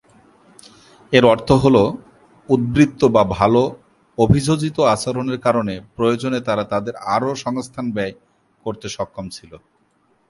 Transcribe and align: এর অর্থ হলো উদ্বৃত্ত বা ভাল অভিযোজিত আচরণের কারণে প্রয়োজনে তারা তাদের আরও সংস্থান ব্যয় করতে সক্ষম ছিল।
এর 1.13 1.23
অর্থ 1.25 1.49
হলো 1.63 1.83
উদ্বৃত্ত 2.49 3.01
বা 3.15 3.23
ভাল 3.37 3.53
অভিযোজিত 4.17 4.77
আচরণের 4.93 5.39
কারণে 5.39 5.73
প্রয়োজনে 5.95 6.39
তারা 6.47 6.63
তাদের 6.63 6.95
আরও 7.15 7.31
সংস্থান 7.35 7.85
ব্যয় 7.95 8.13
করতে 8.65 8.87
সক্ষম 8.89 9.25
ছিল। 9.29 9.51